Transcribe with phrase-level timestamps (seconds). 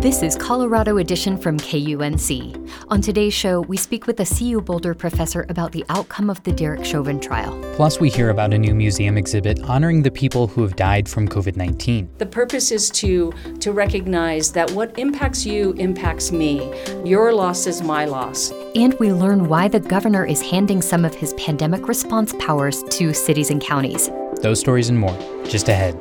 [0.00, 2.70] This is Colorado Edition from KUNC.
[2.86, 6.52] On today's show, we speak with a CU Boulder professor about the outcome of the
[6.52, 7.60] Derek Chauvin trial.
[7.74, 11.26] Plus, we hear about a new museum exhibit honoring the people who have died from
[11.26, 12.10] COVID 19.
[12.18, 16.72] The purpose is to, to recognize that what impacts you impacts me.
[17.04, 18.52] Your loss is my loss.
[18.76, 23.12] And we learn why the governor is handing some of his pandemic response powers to
[23.12, 24.10] cities and counties.
[24.42, 26.00] Those stories and more, just ahead.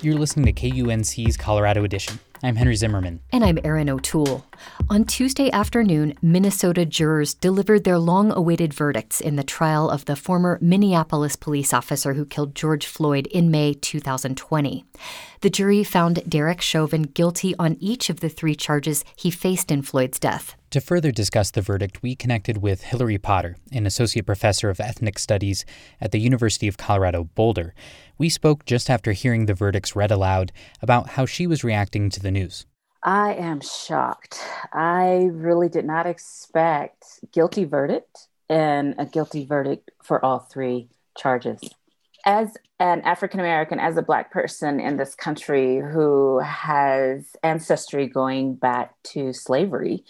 [0.00, 2.20] You're listening to KUNC's Colorado Edition.
[2.44, 3.18] I'm Henry Zimmerman.
[3.32, 4.46] And I'm Erin O'Toole.
[4.88, 10.14] On Tuesday afternoon, Minnesota jurors delivered their long awaited verdicts in the trial of the
[10.14, 14.84] former Minneapolis police officer who killed George Floyd in May 2020.
[15.40, 19.82] The jury found Derek Chauvin guilty on each of the three charges he faced in
[19.82, 20.54] Floyd's death.
[20.72, 25.18] To further discuss the verdict, we connected with Hillary Potter, an associate professor of ethnic
[25.18, 25.64] studies
[25.98, 27.74] at the University of Colorado Boulder.
[28.18, 30.52] We spoke just after hearing the verdicts read aloud
[30.82, 32.66] about how she was reacting to the news.
[33.02, 34.44] I am shocked.
[34.70, 41.62] I really did not expect guilty verdict and a guilty verdict for all three charges.
[42.26, 48.54] As an African American, as a Black person in this country who has ancestry going
[48.54, 50.04] back to slavery,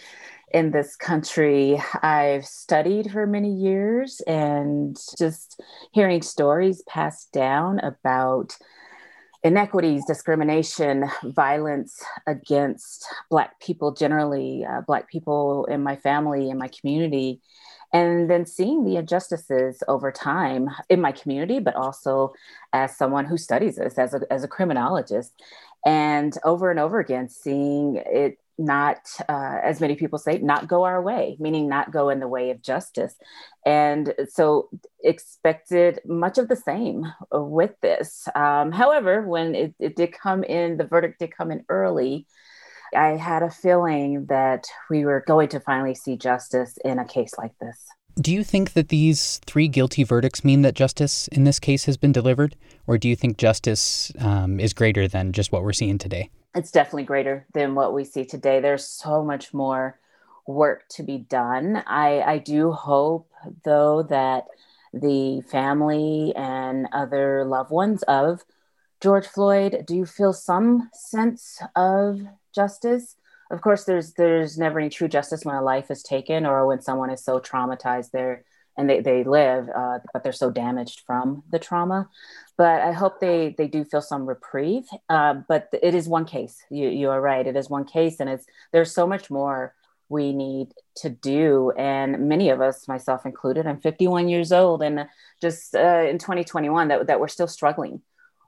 [0.53, 1.83] in this country.
[2.03, 5.61] I've studied for many years and just
[5.93, 8.57] hearing stories passed down about
[9.45, 16.69] inequities, discrimination, violence against Black people generally, uh, Black people in my family, in my
[16.69, 17.41] community,
[17.93, 22.33] and then seeing the injustices over time in my community, but also
[22.73, 25.33] as someone who studies this, as a, as a criminologist.
[25.87, 30.83] And over and over again, seeing it not, uh, as many people say, not go
[30.83, 33.15] our way, meaning not go in the way of justice.
[33.65, 34.69] And so
[35.03, 38.29] expected much of the same with this.
[38.35, 42.27] Um, however, when it, it did come in, the verdict did come in early.
[42.95, 47.35] I had a feeling that we were going to finally see justice in a case
[47.39, 47.79] like this.
[48.21, 51.97] Do you think that these three guilty verdicts mean that justice in this case has
[51.97, 52.57] been delivered?
[52.87, 56.31] Or do you think justice um, is greater than just what we're seeing today?
[56.59, 58.59] It's definitely greater than what we see today.
[58.59, 59.97] There's so much more
[60.45, 61.85] work to be done.
[61.87, 63.31] I, I do hope,
[63.65, 64.47] though, that
[64.93, 68.45] the family and other loved ones of
[69.01, 73.15] George Floyd do feel some sense of justice.
[73.53, 76.81] Of course, there's there's never any true justice when a life is taken or when
[76.81, 78.43] someone is so traumatized there
[78.79, 82.09] and they, they live, uh, but they're so damaged from the trauma.
[82.57, 84.87] But I hope they they do feel some reprieve.
[85.09, 86.63] Uh, but it is one case.
[86.71, 87.47] You you are right.
[87.47, 89.75] It is one case, and it's there's so much more
[90.09, 91.73] we need to do.
[91.77, 95.07] And many of us, myself included, I'm 51 years old, and
[95.41, 98.01] just uh, in 2021, that that we're still struggling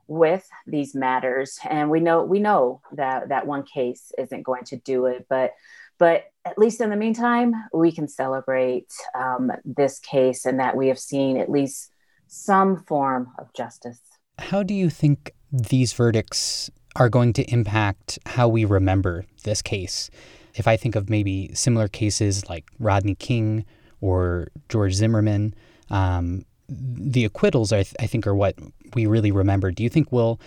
[0.06, 1.58] with these matters.
[1.68, 5.54] And we know we know that that one case isn't going to do it, but
[6.00, 10.88] but at least in the meantime, we can celebrate um, this case and that we
[10.88, 11.92] have seen at least
[12.26, 14.00] some form of justice.
[14.38, 20.10] How do you think these verdicts are going to impact how we remember this case?
[20.54, 23.66] If I think of maybe similar cases like Rodney King
[24.00, 25.54] or George Zimmerman,
[25.90, 28.56] um, the acquittals, I, th- I think, are what
[28.94, 29.70] we really remember.
[29.70, 30.40] Do you think we'll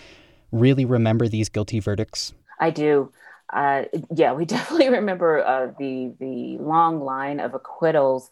[0.51, 2.33] really remember these guilty verdicts?
[2.59, 3.11] I do
[3.53, 8.29] uh, yeah, we definitely remember uh, the the long line of acquittals,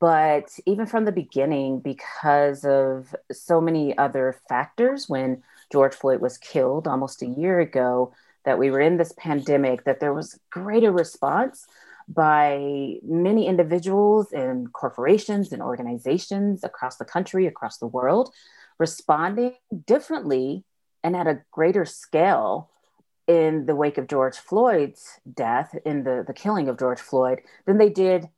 [0.00, 6.38] but even from the beginning, because of so many other factors, when George Floyd was
[6.38, 8.12] killed almost a year ago,
[8.44, 11.66] that we were in this pandemic, that there was greater response
[12.06, 18.32] by many individuals and corporations and organizations across the country, across the world,
[18.78, 19.54] responding
[19.86, 20.64] differently
[21.02, 22.70] and at a greater scale
[23.26, 27.78] in the wake of George Floyd's death, in the, the killing of George Floyd, than
[27.78, 28.28] they did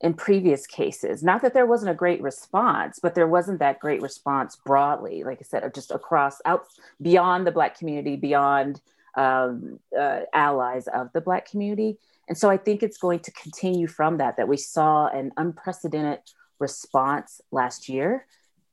[0.00, 1.22] in previous cases.
[1.22, 5.38] Not that there wasn't a great response, but there wasn't that great response broadly, like
[5.40, 6.66] I said, just across out
[7.00, 8.80] beyond the Black community, beyond
[9.16, 11.98] um, uh, allies of the Black community.
[12.28, 16.20] And so I think it's going to continue from that, that we saw an unprecedented
[16.58, 18.26] response last year.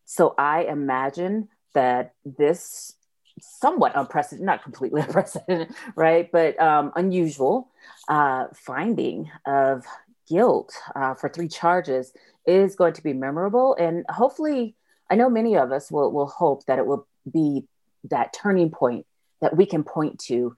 [0.05, 2.95] So I imagine that this
[3.41, 6.31] somewhat unprecedented, not completely unprecedented, right?
[6.31, 7.69] But um, unusual
[8.07, 9.85] uh, finding of
[10.27, 12.13] guilt uh, for three charges
[12.45, 14.75] is going to be memorable and hopefully
[15.09, 17.65] I know many of us will, will hope that it will be
[18.05, 19.05] that turning point
[19.41, 20.55] that we can point to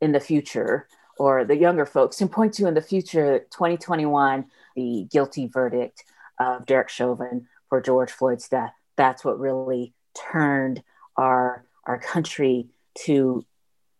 [0.00, 0.88] in the future,
[1.18, 4.46] or the younger folks can point to in the future, 2021,
[4.76, 6.04] the guilty verdict
[6.38, 8.72] of Derek Chauvin for George Floyd's death.
[8.96, 10.82] That's what really turned
[11.16, 12.66] our, our country
[13.06, 13.44] to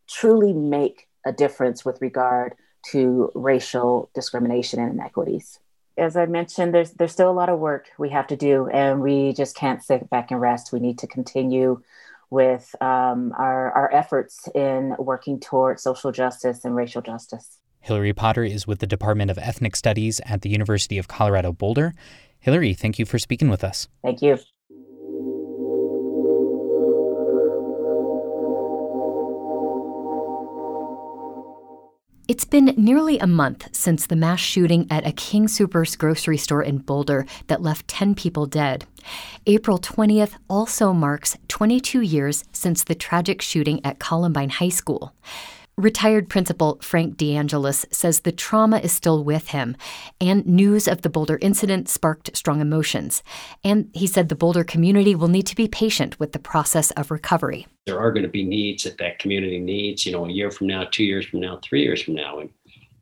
[0.09, 2.55] truly make a difference with regard
[2.91, 5.59] to racial discrimination and inequities.
[5.97, 9.01] As I mentioned, there's there's still a lot of work we have to do, and
[9.01, 10.73] we just can't sit back and rest.
[10.73, 11.83] We need to continue
[12.31, 17.61] with um, our, our efforts in working toward social justice and racial justice.
[17.81, 21.95] Hillary Potter is with the Department of Ethnic Studies at the University of Colorado Boulder.
[22.41, 23.89] Hillary, thank you for speaking with us.
[24.03, 24.39] Thank you.
[32.27, 36.63] It's been nearly a month since the mass shooting at a King Soopers grocery store
[36.63, 38.87] in Boulder that left 10 people dead.
[39.47, 45.13] April 20th also marks 22 years since the tragic shooting at Columbine High School.
[45.77, 49.77] Retired Principal Frank DeAngelis says the trauma is still with him,
[50.21, 53.25] and news of the Boulder incident sparked strong emotions.
[53.65, 57.11] And he said the Boulder community will need to be patient with the process of
[57.11, 57.67] recovery.
[57.87, 60.69] There are going to be needs that that community needs, you know, a year from
[60.69, 62.39] now, two years from now, three years from now.
[62.39, 62.51] And,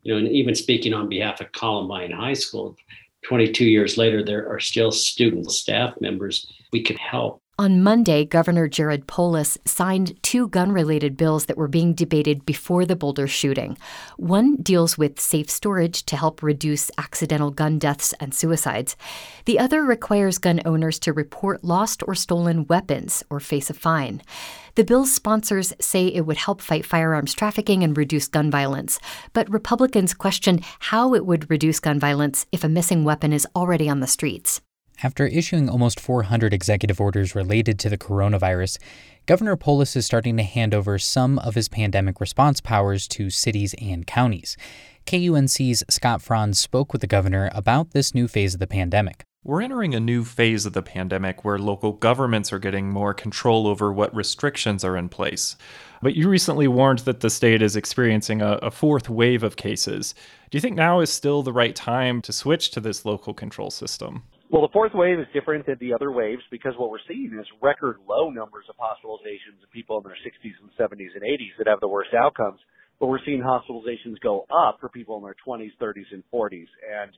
[0.01, 2.75] you know, and even speaking on behalf of Columbine High School,
[3.25, 8.67] 22 years later, there are still students, staff members we can help on Monday, Governor
[8.67, 13.77] Jared Polis signed two gun related bills that were being debated before the Boulder shooting.
[14.17, 18.95] One deals with safe storage to help reduce accidental gun deaths and suicides.
[19.45, 24.23] The other requires gun owners to report lost or stolen weapons or face a fine.
[24.73, 28.99] The bill's sponsors say it would help fight firearms trafficking and reduce gun violence,
[29.31, 33.87] but Republicans question how it would reduce gun violence if a missing weapon is already
[33.87, 34.59] on the streets.
[35.01, 38.77] After issuing almost 400 executive orders related to the coronavirus,
[39.25, 43.73] Governor Polis is starting to hand over some of his pandemic response powers to cities
[43.81, 44.55] and counties.
[45.05, 49.23] KUNC's Scott Franz spoke with the governor about this new phase of the pandemic.
[49.45, 53.67] We're entering a new phase of the pandemic where local governments are getting more control
[53.67, 55.57] over what restrictions are in place.
[56.01, 60.15] But you recently warned that the state is experiencing a, a, fourth wave of cases.
[60.49, 63.69] Do you think now is still the right time to switch to this local control
[63.69, 64.23] system?
[64.49, 67.45] Well, the fourth wave is different than the other waves because what we're seeing is
[67.61, 71.67] record low numbers of hospitalizations of people in their 60s and 70s and 80s that
[71.67, 72.59] have the worst outcomes.
[72.99, 76.67] But we're seeing hospitalizations go up for people in their 20s, 30s, and 40s.
[76.85, 77.11] And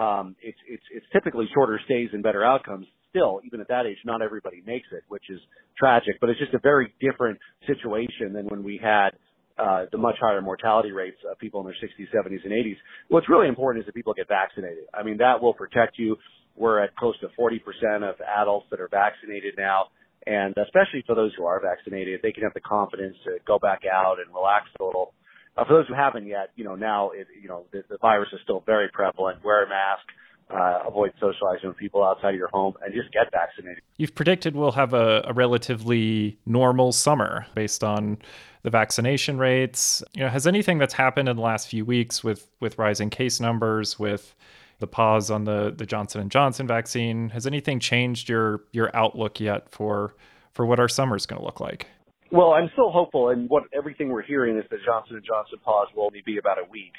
[0.00, 2.86] um, it's, it's, it's typically shorter stays and better outcomes.
[3.10, 5.40] Still, even at that age, not everybody makes it, which is
[5.78, 6.16] tragic.
[6.20, 9.10] But it's just a very different situation than when we had
[9.58, 12.76] uh, the much higher mortality rates of people in their 60s, 70s, and 80s.
[13.08, 14.84] What's really important is that people get vaccinated.
[14.92, 16.16] I mean, that will protect you
[16.56, 17.60] we're at close to 40%
[18.08, 19.86] of adults that are vaccinated now.
[20.26, 23.82] And especially for those who are vaccinated, they can have the confidence to go back
[23.90, 25.14] out and relax a little.
[25.56, 28.28] Uh, for those who haven't yet, you know, now, it, you know, the, the virus
[28.32, 29.42] is still very prevalent.
[29.44, 30.02] Wear a mask,
[30.50, 33.82] uh, avoid socializing with people outside of your home, and just get vaccinated.
[33.96, 38.18] You've predicted we'll have a, a, relatively normal summer based on
[38.62, 40.02] the vaccination rates.
[40.12, 43.40] You know, has anything that's happened in the last few weeks with with rising case
[43.40, 44.34] numbers, with
[44.78, 47.30] the pause on the the Johnson and Johnson vaccine.
[47.30, 50.14] Has anything changed your your outlook yet for
[50.52, 51.86] for what our summer is going to look like?
[52.32, 55.86] Well, I'm still hopeful, and what everything we're hearing is that Johnson and Johnson pause
[55.94, 56.92] will only be about a week.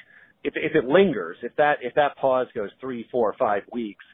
[0.44, 4.06] If if it lingers, if that if that pause goes three, four, five weeks,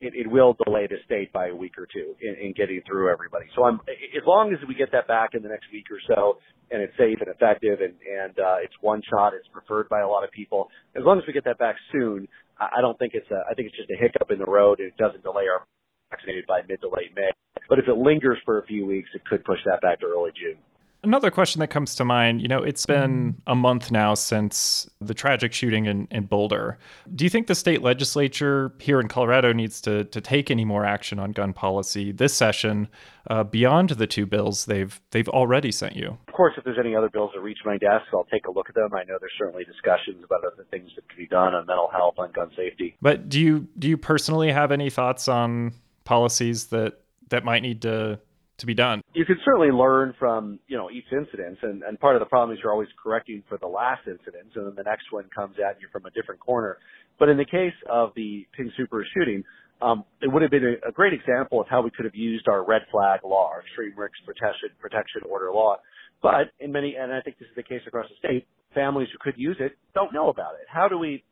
[0.00, 3.10] it, it will delay the state by a week or two in, in getting through
[3.12, 3.46] everybody.
[3.56, 6.38] So I'm as long as we get that back in the next week or so,
[6.70, 10.08] and it's safe and effective, and and uh, it's one shot, it's preferred by a
[10.08, 10.68] lot of people.
[10.94, 12.28] As long as we get that back soon,
[12.60, 14.80] I don't think it's a, I think it's just a hiccup in the road.
[14.80, 15.66] and It doesn't delay our
[16.10, 17.30] vaccinated by mid to late May.
[17.68, 20.32] But if it lingers for a few weeks, it could push that back to early
[20.36, 20.58] June.
[21.02, 25.14] Another question that comes to mind, you know, it's been a month now since the
[25.14, 26.78] tragic shooting in, in Boulder.
[27.14, 30.84] Do you think the state legislature here in Colorado needs to, to take any more
[30.84, 32.86] action on gun policy this session
[33.30, 36.18] uh, beyond the two bills they've they've already sent you?
[36.28, 38.68] Of course, if there's any other bills that reach my desk, I'll take a look
[38.68, 38.92] at them.
[38.92, 42.14] I know there's certainly discussions about other things that could be done on mental health,
[42.18, 42.96] on gun safety.
[43.00, 45.72] But do you do you personally have any thoughts on
[46.04, 48.20] policies that that might need to
[48.60, 49.02] to be done.
[49.14, 52.56] You can certainly learn from, you know, each incident and, and part of the problem
[52.56, 55.80] is you're always correcting for the last incident and then the next one comes at
[55.80, 56.78] you from a different corner.
[57.18, 59.44] But in the case of the King Soopers shooting,
[59.82, 62.48] um, it would have been a, a great example of how we could have used
[62.48, 65.76] our red flag law, our extreme risk protection, protection order law.
[66.22, 69.18] But in many, and I think this is the case across the state, families who
[69.20, 70.66] could use it don't know about it.
[70.68, 71.24] How do we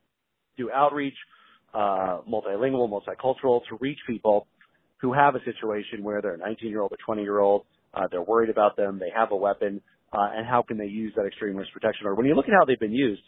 [0.57, 1.15] do outreach,
[1.75, 4.47] uh, multilingual, multicultural to reach people
[5.01, 7.65] who have a situation where they're a 19 year old, a 20 year old,
[7.95, 9.81] uh, they're worried about them, they have a weapon,
[10.13, 12.17] uh, and how can they use that extreme risk protection order?
[12.17, 13.23] When you look at how they've been used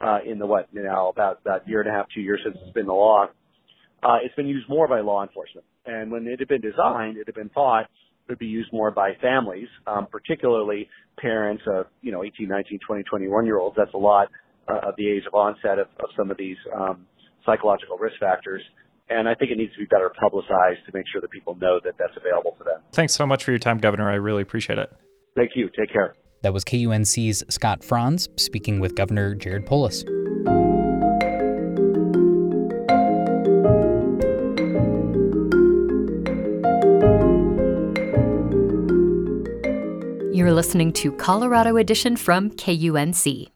[0.00, 2.72] uh, in the what now about about year and a half, two years since it's
[2.72, 3.26] been the law,
[4.02, 5.66] uh, it's been used more by law enforcement.
[5.86, 7.88] And when it had been designed, it had been thought it
[8.28, 10.88] would be used more by families, um, particularly
[11.18, 13.76] parents of you know 18, 19, 20, 21 year olds.
[13.76, 14.28] That's a lot
[14.68, 17.06] uh, of the age of onset of, of some of these um,
[17.44, 18.62] psychological risk factors.
[19.08, 21.80] And I think it needs to be better publicized to make sure that people know
[21.84, 22.80] that that's available to them.
[22.92, 24.10] Thanks so much for your time, Governor.
[24.10, 24.90] I really appreciate it.
[25.36, 25.68] Thank you.
[25.78, 26.14] Take care.
[26.42, 30.04] That was KUNC's Scott Franz speaking with Governor Jared Polis.
[40.34, 43.48] You're listening to Colorado Edition from KUNC.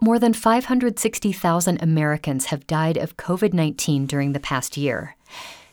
[0.00, 5.16] More than 560,000 Americans have died of COVID 19 during the past year.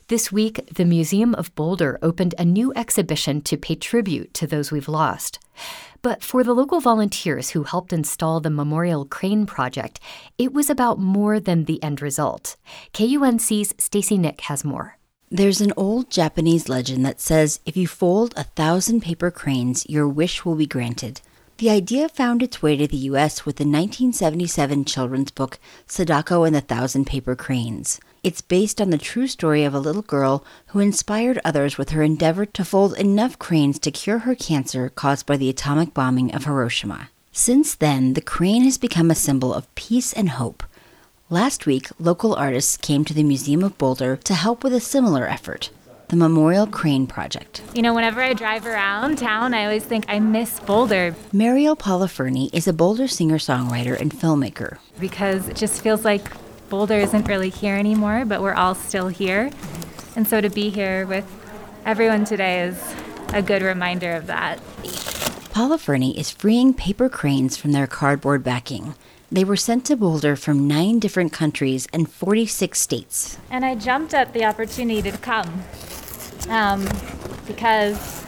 [0.08, 4.72] This week, the Museum of Boulder opened a new exhibition to pay tribute to those
[4.72, 5.40] we've lost.
[6.02, 10.00] But for the local volunteers who helped install the Memorial Crane Project,
[10.38, 12.58] it was about more than the end result.
[12.94, 14.98] KUNC's Stacy Nick has more.
[15.30, 20.10] There's an old Japanese legend that says if you fold a thousand paper cranes, your
[20.10, 21.22] wish will be granted.
[21.62, 23.46] The idea found its way to the U.S.
[23.46, 28.00] with the 1977 children's book Sadako and the Thousand Paper Cranes.
[28.24, 32.02] It's based on the true story of a little girl who inspired others with her
[32.02, 36.46] endeavor to fold enough cranes to cure her cancer caused by the atomic bombing of
[36.46, 37.12] Hiroshima.
[37.32, 40.64] Since then, the crane has become a symbol of peace and hope.
[41.30, 45.28] Last week, local artists came to the Museum of Boulder to help with a similar
[45.28, 45.70] effort
[46.12, 47.62] the Memorial Crane Project.
[47.74, 51.16] You know, whenever I drive around town, I always think I miss Boulder.
[51.32, 54.80] Mariel Poliferni is a Boulder singer songwriter and filmmaker.
[55.00, 56.30] Because it just feels like
[56.68, 59.52] Boulder isn't really here anymore, but we're all still here.
[60.18, 61.26] And so to be here with
[61.86, 62.94] everyone today is
[63.30, 64.60] a good reminder of that.
[65.54, 68.96] Poliferni is freeing paper cranes from their cardboard backing.
[69.32, 73.38] They were sent to Boulder from nine different countries and 46 states.
[73.50, 75.64] And I jumped at the opportunity to come
[76.50, 76.88] um,
[77.48, 78.22] because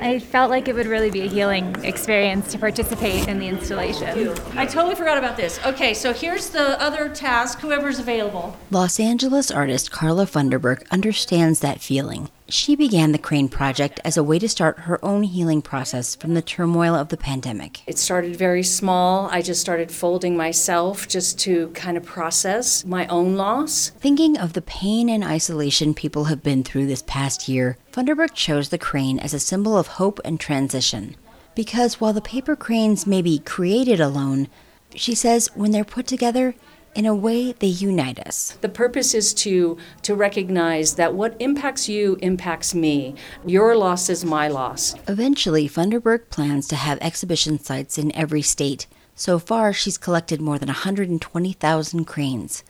[0.00, 4.34] I felt like it would really be a healing experience to participate in the installation.
[4.56, 5.58] I totally forgot about this.
[5.64, 8.56] Okay, so here's the other task, whoever's available.
[8.70, 12.28] Los Angeles artist Carla Funderburk understands that feeling.
[12.48, 16.34] She began the Crane Project as a way to start her own healing process from
[16.34, 17.82] the turmoil of the pandemic.
[17.88, 19.28] It started very small.
[19.32, 23.88] I just started folding myself just to kind of process my own loss.
[23.98, 28.68] Thinking of the pain and isolation people have been through this past year, Funderburk chose
[28.68, 31.16] the crane as a symbol of hope and transition.
[31.56, 34.46] Because while the paper cranes may be created alone,
[34.94, 36.54] she says when they're put together,
[36.96, 38.56] in a way they unite us.
[38.62, 43.14] The purpose is to to recognize that what impacts you impacts me.
[43.44, 44.94] Your loss is my loss.
[45.06, 48.86] Eventually, Funderburk plans to have exhibition sites in every state.
[49.14, 52.64] So far, she's collected more than 120,000 cranes.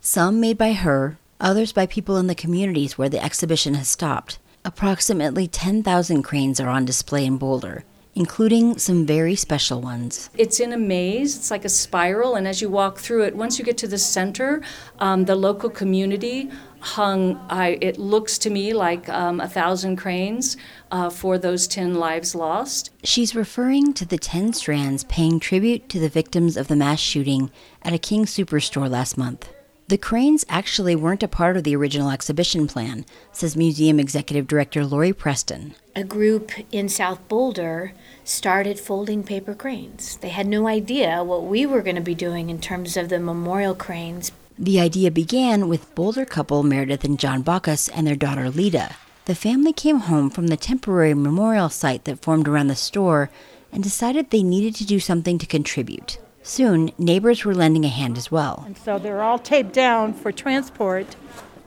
[0.00, 4.38] Some made by her, others by people in the communities where the exhibition has stopped.
[4.64, 10.30] Approximately 10,000 cranes are on display in Boulder including some very special ones.
[10.36, 13.58] It's in a maze, it's like a spiral, and as you walk through it, once
[13.58, 14.62] you get to the center,
[14.98, 16.50] um, the local community
[16.80, 20.56] hung, I, it looks to me like um, a thousand cranes
[20.90, 22.90] uh, for those 10 lives lost.
[23.04, 27.50] She's referring to the 10 strands paying tribute to the victims of the mass shooting
[27.82, 29.50] at a King Soopers store last month.
[29.90, 34.86] The cranes actually weren't a part of the original exhibition plan, says Museum Executive Director
[34.86, 35.74] Lori Preston.
[35.96, 37.92] A group in South Boulder
[38.22, 40.16] started folding paper cranes.
[40.18, 43.18] They had no idea what we were going to be doing in terms of the
[43.18, 44.30] memorial cranes.
[44.56, 48.94] The idea began with Boulder couple Meredith and John Bacchus and their daughter Lita.
[49.24, 53.28] The family came home from the temporary memorial site that formed around the store
[53.72, 56.20] and decided they needed to do something to contribute.
[56.50, 58.64] Soon, neighbors were lending a hand as well.
[58.66, 61.14] And so they're all taped down for transport,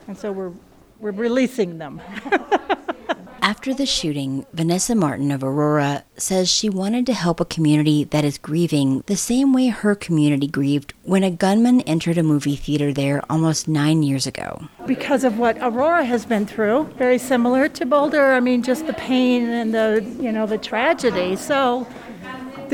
[0.06, 0.52] and so we're,
[1.00, 2.02] we're releasing them.
[3.40, 8.26] After the shooting, Vanessa Martin of Aurora says she wanted to help a community that
[8.26, 12.92] is grieving the same way her community grieved when a gunman entered a movie theater
[12.92, 14.68] there almost nine years ago.
[14.86, 18.32] Because of what Aurora has been through, very similar to Boulder.
[18.34, 21.36] I mean, just the pain and the you know the tragedy.
[21.36, 21.86] So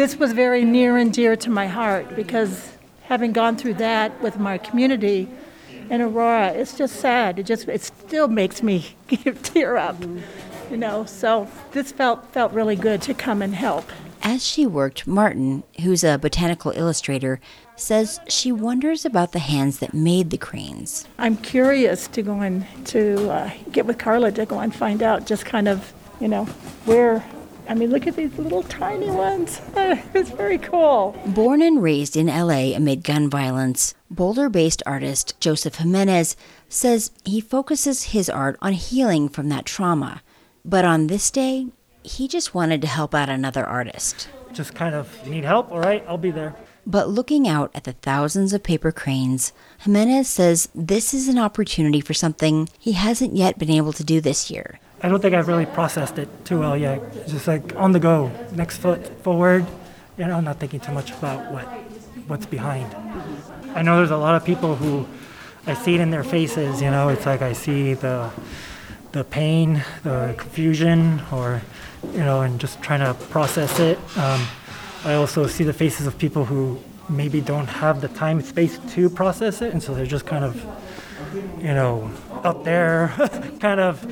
[0.01, 4.39] this was very near and dear to my heart because having gone through that with
[4.39, 5.29] my community
[5.91, 7.39] in Aurora, it's just sad.
[7.39, 8.97] It just it still makes me
[9.43, 10.03] tear up,
[10.71, 11.05] you know.
[11.05, 13.85] So this felt felt really good to come and help.
[14.23, 17.39] As she worked, Martin, who's a botanical illustrator,
[17.77, 21.07] says she wonders about the hands that made the cranes.
[21.19, 25.27] I'm curious to go and to uh, get with Carla to go and find out
[25.27, 25.93] just kind of,
[26.23, 26.47] you know,
[26.87, 27.23] where.
[27.71, 29.61] I mean, look at these little tiny ones.
[29.77, 31.17] it's very cool.
[31.25, 36.35] Born and raised in LA amid gun violence, Boulder based artist Joseph Jimenez
[36.69, 40.21] says he focuses his art on healing from that trauma.
[40.65, 41.69] But on this day,
[42.03, 44.29] he just wanted to help out another artist.
[44.53, 45.71] Just kind of need help?
[45.71, 46.57] All right, I'll be there.
[46.85, 52.01] But looking out at the thousands of paper cranes, Jimenez says this is an opportunity
[52.01, 54.81] for something he hasn't yet been able to do this year.
[55.03, 57.01] I don't think I've really processed it too well yet.
[57.15, 59.67] It's just like on the go, next foot forward.
[60.19, 61.65] You know, not thinking too much about what
[62.27, 62.95] what's behind.
[63.75, 65.07] I know there's a lot of people who
[65.67, 66.83] I see it in their faces.
[66.83, 68.31] You know, it's like I see the
[69.13, 71.63] the pain, the confusion, or
[72.13, 73.99] you know, and just trying to process it.
[74.19, 74.47] Um,
[75.05, 76.79] I also see the faces of people who
[77.09, 80.63] maybe don't have the time space to process it, and so they're just kind of,
[81.59, 82.11] you know,
[82.45, 83.15] out there,
[83.61, 84.05] kind of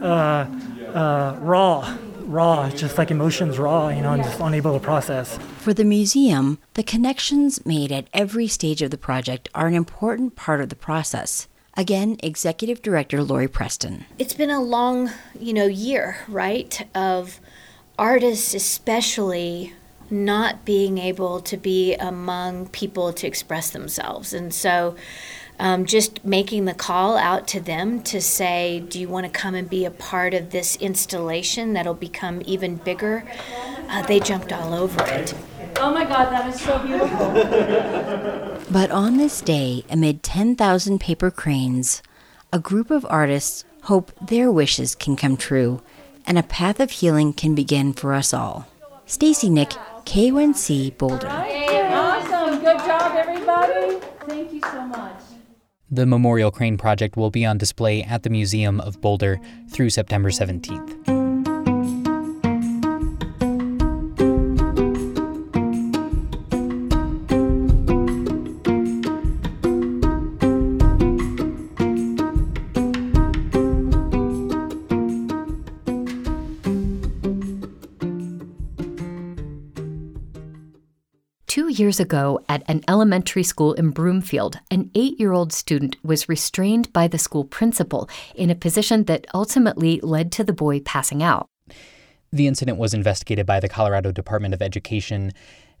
[0.00, 0.46] uh,
[0.94, 5.38] uh, raw, raw, just like emotions raw, you know, and just unable to process.
[5.58, 10.36] For the museum, the connections made at every stage of the project are an important
[10.36, 11.48] part of the process.
[11.76, 14.04] Again, Executive Director Lori Preston.
[14.18, 16.86] It's been a long, you know, year, right?
[16.94, 17.40] Of
[17.98, 19.74] artists, especially
[20.10, 24.32] not being able to be among people to express themselves.
[24.32, 24.96] And so
[25.60, 29.54] um, just making the call out to them to say, Do you want to come
[29.54, 33.24] and be a part of this installation that'll become even bigger?
[33.88, 35.34] Uh, they jumped all over it.
[35.76, 37.32] Oh my God, that is so beautiful.
[38.70, 42.02] but on this day, amid 10,000 paper cranes,
[42.52, 45.82] a group of artists hope their wishes can come true
[46.26, 48.66] and a path of healing can begin for us all.
[49.04, 49.70] Stacy Nick,
[50.04, 51.28] KUNC Boulder.
[51.28, 52.60] Awesome.
[52.60, 53.98] Good job, everybody.
[54.26, 55.29] Thank you so much.
[55.92, 60.30] The Memorial Crane Project will be on display at the Museum of Boulder through September
[60.30, 61.19] 17th.
[81.90, 86.92] Years ago at an elementary school in Broomfield, an eight year old student was restrained
[86.92, 91.48] by the school principal in a position that ultimately led to the boy passing out.
[92.32, 95.32] The incident was investigated by the Colorado Department of Education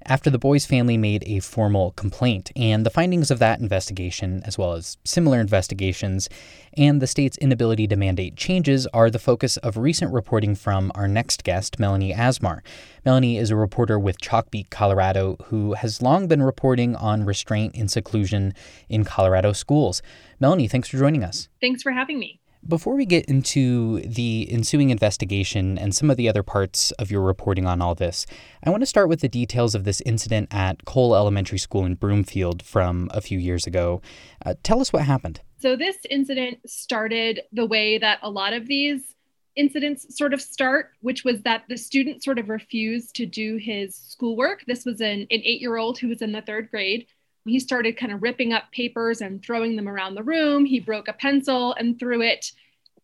[0.06, 4.56] after the boy's family made a formal complaint, and the findings of that investigation, as
[4.56, 6.28] well as similar investigations,
[6.76, 11.08] and the state's inability to mandate changes are the focus of recent reporting from our
[11.08, 12.60] next guest, Melanie Asmar.
[13.04, 17.90] Melanie is a reporter with Chalkbeat, Colorado, who has long been reporting on restraint and
[17.90, 18.54] seclusion
[18.88, 20.02] in Colorado schools.
[20.38, 21.48] Melanie, thanks for joining us.
[21.60, 22.40] Thanks for having me.
[22.66, 27.22] Before we get into the ensuing investigation and some of the other parts of your
[27.22, 28.26] reporting on all this,
[28.62, 31.94] I want to start with the details of this incident at Kohl Elementary School in
[31.94, 34.02] Broomfield from a few years ago.
[34.44, 35.40] Uh, tell us what happened.
[35.58, 39.14] So, this incident started the way that a lot of these
[39.56, 43.96] incidents sort of start, which was that the student sort of refused to do his
[43.96, 44.64] schoolwork.
[44.66, 47.06] This was an, an eight year old who was in the third grade
[47.46, 50.64] he started kind of ripping up papers and throwing them around the room.
[50.64, 52.52] He broke a pencil and threw it.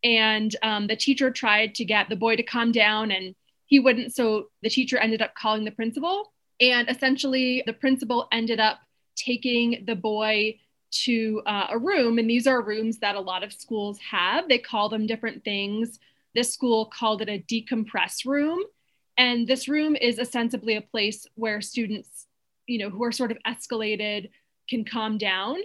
[0.04, 4.14] And um, the teacher tried to get the boy to calm down and he wouldn't.
[4.14, 6.32] So the teacher ended up calling the principal.
[6.60, 8.78] And essentially, the principal ended up
[9.16, 10.58] taking the boy
[11.04, 12.18] to uh, a room.
[12.18, 14.48] And these are rooms that a lot of schools have.
[14.48, 15.98] They call them different things.
[16.34, 18.62] This school called it a decompress room.
[19.18, 22.15] And this room is ostensibly a place where students
[22.66, 24.30] you know who are sort of escalated
[24.68, 25.56] can calm down.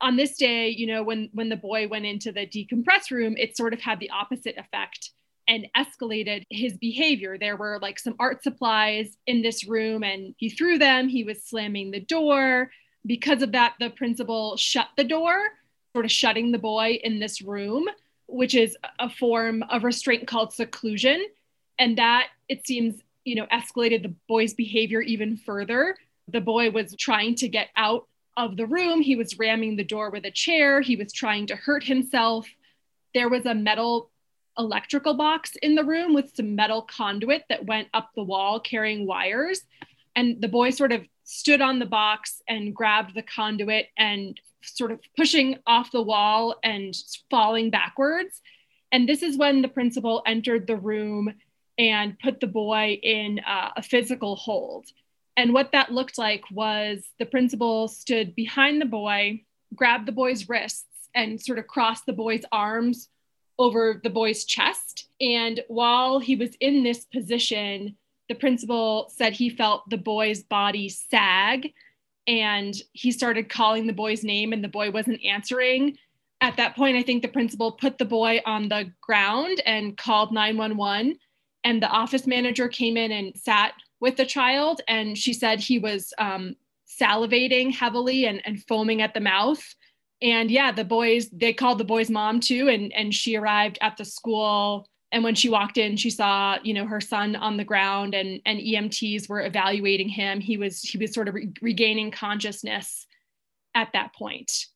[0.00, 3.56] On this day you know when when the boy went into the decompress room it
[3.56, 5.10] sort of had the opposite effect
[5.48, 7.36] and escalated his behavior.
[7.36, 11.08] There were like some art supplies in this room and he threw them.
[11.08, 12.70] He was slamming the door.
[13.04, 15.48] Because of that the principal shut the door
[15.92, 17.86] sort of shutting the boy in this room
[18.26, 21.24] which is a form of restraint called seclusion.
[21.78, 25.96] And that it seems you know escalated the boy's behavior even further
[26.28, 28.06] the boy was trying to get out
[28.36, 29.00] of the room.
[29.00, 30.80] He was ramming the door with a chair.
[30.80, 32.48] He was trying to hurt himself.
[33.14, 34.10] There was a metal
[34.58, 39.06] electrical box in the room with some metal conduit that went up the wall carrying
[39.06, 39.62] wires.
[40.14, 44.92] And the boy sort of stood on the box and grabbed the conduit and sort
[44.92, 46.94] of pushing off the wall and
[47.30, 48.40] falling backwards.
[48.92, 51.32] And this is when the principal entered the room
[51.78, 54.86] and put the boy in uh, a physical hold.
[55.36, 59.42] And what that looked like was the principal stood behind the boy,
[59.74, 63.08] grabbed the boy's wrists, and sort of crossed the boy's arms
[63.58, 65.08] over the boy's chest.
[65.20, 67.96] And while he was in this position,
[68.28, 71.72] the principal said he felt the boy's body sag
[72.26, 75.98] and he started calling the boy's name and the boy wasn't answering.
[76.40, 80.32] At that point, I think the principal put the boy on the ground and called
[80.32, 81.18] 911.
[81.64, 85.78] And the office manager came in and sat with the child, and she said he
[85.78, 86.56] was um,
[86.88, 89.62] salivating heavily and, and foaming at the mouth.
[90.22, 93.96] And yeah, the boys, they called the boy's mom too, and, and she arrived at
[93.96, 94.86] the school.
[95.12, 98.40] And when she walked in she saw you know her son on the ground and
[98.46, 100.40] and EMTs were evaluating him.
[100.40, 103.08] He was he was sort of re- regaining consciousness
[103.74, 104.66] at that point.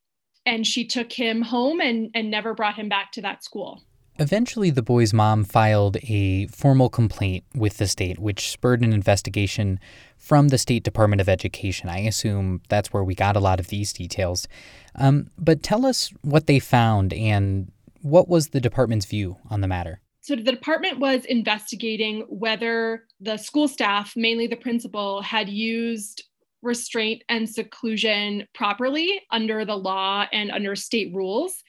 [0.45, 3.85] And she took him home and and never brought him back to that school
[4.19, 9.81] Eventually, the boy's mom filed a formal complaint with the state, which spurred an investigation
[10.17, 11.89] from the State Department of Education.
[11.89, 14.47] I assume that's where we got a lot of these details.
[14.95, 17.73] Um, but tell us what they found and
[18.03, 20.01] what was the department's view on the matter?
[20.21, 26.23] So the department was investigating whether the school staff, mainly the principal, had used
[26.63, 31.63] restraint and seclusion properly under the law and under state rules.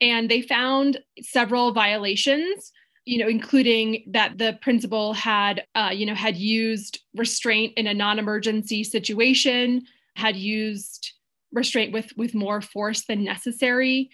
[0.00, 2.72] And they found several violations,
[3.04, 7.94] you know, including that the principal had, uh, you know, had used restraint in a
[7.94, 9.82] non-emergency situation,
[10.14, 11.12] had used
[11.52, 14.10] restraint with with more force than necessary.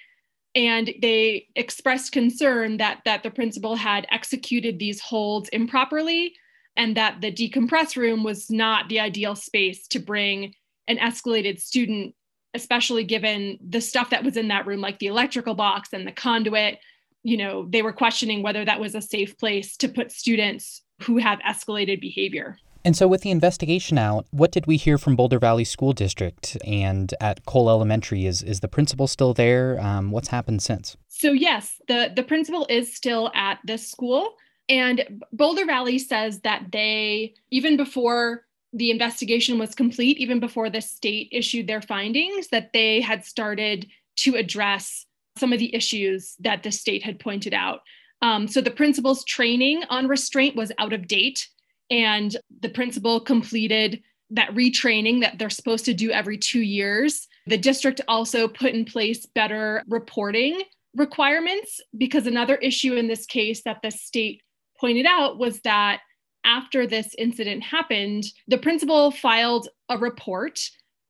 [0.55, 6.35] And they expressed concern that that the principal had executed these holds improperly
[6.77, 10.55] and that the decompress room was not the ideal space to bring
[10.89, 12.15] an escalated student
[12.55, 16.13] especially given the stuff that was in that room like the electrical box and the
[16.13, 16.79] conduit
[17.23, 21.19] you know they were questioning whether that was a safe place to put students who
[21.19, 25.39] have escalated behavior and so, with the investigation out, what did we hear from Boulder
[25.39, 28.27] Valley School District and at Kohl Elementary?
[28.27, 29.81] Is is the principal still there?
[29.81, 30.95] Um, what's happened since?
[31.09, 34.35] So yes, the the principal is still at this school,
[34.69, 40.81] and Boulder Valley says that they even before the investigation was complete, even before the
[40.81, 45.07] state issued their findings, that they had started to address
[45.39, 47.81] some of the issues that the state had pointed out.
[48.21, 51.49] Um, so the principal's training on restraint was out of date
[51.91, 57.29] and the principal completed that retraining that they're supposed to do every two years.
[57.47, 60.63] The district also put in place better reporting
[60.97, 64.43] requirements because another issue in this case that the state
[64.81, 66.01] pointed out was that
[66.45, 70.61] after this incident happened, the principal filed a report,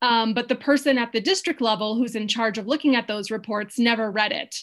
[0.02, 3.30] um, but the person at the district level who's in charge of looking at those
[3.30, 4.56] reports never read it.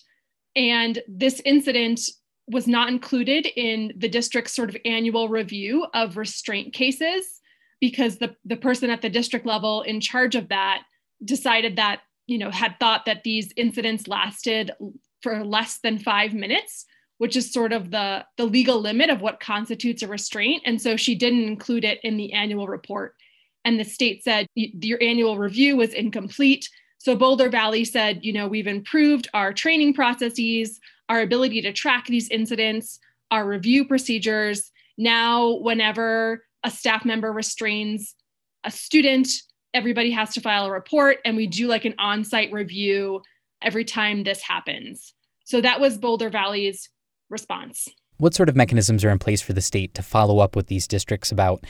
[0.55, 2.01] And this incident
[2.47, 7.39] was not included in the district's sort of annual review of restraint cases
[7.79, 10.84] because the, the person at the district level in charge of that
[11.23, 14.71] decided that, you know, had thought that these incidents lasted
[15.21, 16.86] for less than five minutes,
[17.21, 20.63] which is sort of the, the legal limit of what constitutes a restraint.
[20.65, 23.13] And so she didn't include it in the annual report.
[23.63, 26.67] And the state said your annual review was incomplete.
[26.97, 30.79] So Boulder Valley said, you know, we've improved our training processes,
[31.10, 32.97] our ability to track these incidents,
[33.29, 34.71] our review procedures.
[34.97, 38.15] Now, whenever a staff member restrains
[38.63, 39.27] a student,
[39.75, 43.21] everybody has to file a report, and we do like an on site review
[43.62, 45.13] every time this happens.
[45.43, 46.89] So that was Boulder Valley's
[47.32, 47.88] response.
[48.17, 50.88] What sort of mechanisms are in place for the state to follow up with these
[50.88, 51.63] districts about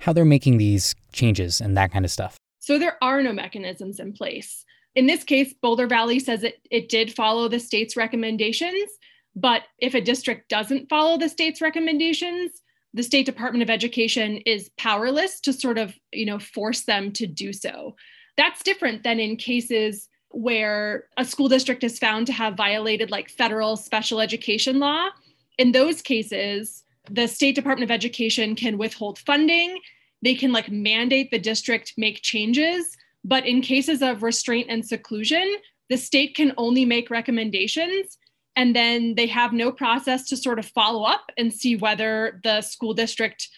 [0.00, 2.36] how they're making these changes and that kind of stuff?
[2.60, 4.64] So there are no mechanisms in place.
[4.94, 8.90] In this case, Boulder Valley says it, it did follow the state's recommendations,
[9.36, 12.62] but if a district doesn't follow the state's recommendations,
[12.94, 17.26] the State Department of Education is powerless to sort of, you know, force them to
[17.26, 17.94] do so.
[18.36, 23.30] That's different than in cases where a school district is found to have violated like
[23.30, 25.08] federal special education law.
[25.56, 29.78] In those cases, the State Department of Education can withhold funding.
[30.22, 35.56] They can like mandate the district make changes but in cases of restraint and seclusion,
[35.88, 38.18] the state can only make recommendations
[38.56, 42.60] and then they have no process to sort of follow up and see whether the
[42.60, 43.48] school district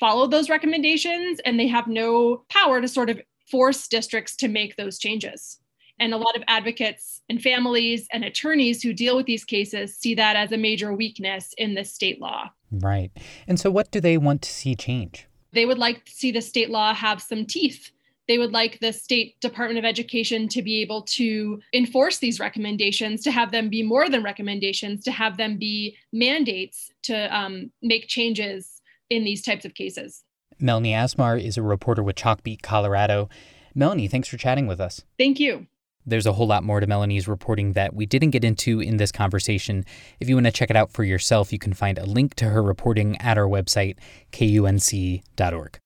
[0.00, 4.76] followed those recommendations and they have no power to sort of force districts to make
[4.76, 5.58] those changes.
[6.00, 10.14] And a lot of advocates and families and attorneys who deal with these cases see
[10.16, 12.50] that as a major weakness in the state law.
[12.70, 13.12] Right.
[13.46, 15.28] And so, what do they want to see change?
[15.52, 17.92] They would like to see the state law have some teeth
[18.26, 23.22] they would like the state department of education to be able to enforce these recommendations
[23.22, 28.08] to have them be more than recommendations to have them be mandates to um, make
[28.08, 28.80] changes
[29.10, 30.24] in these types of cases
[30.58, 33.28] melanie asmar is a reporter with chalkbeat colorado
[33.74, 35.66] melanie thanks for chatting with us thank you
[36.06, 39.12] there's a whole lot more to Melanie's reporting that we didn't get into in this
[39.12, 39.84] conversation.
[40.20, 42.46] If you want to check it out for yourself, you can find a link to
[42.46, 43.96] her reporting at our website,
[44.32, 45.78] kunc.org.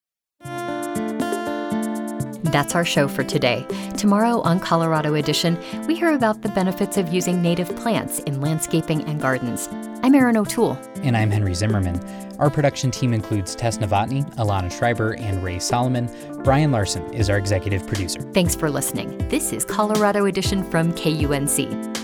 [2.45, 3.67] That's our show for today.
[3.97, 9.03] Tomorrow on Colorado Edition, we hear about the benefits of using native plants in landscaping
[9.05, 9.69] and gardens.
[10.03, 10.79] I'm Erin O'Toole.
[11.03, 12.01] And I'm Henry Zimmerman.
[12.39, 16.09] Our production team includes Tess Novotny, Alana Schreiber, and Ray Solomon.
[16.45, 18.21] Brian Larson is our executive producer.
[18.33, 19.19] Thanks for listening.
[19.29, 21.98] This is Colorado Edition from KUNC.